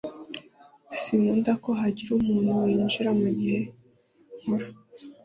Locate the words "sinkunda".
0.99-1.51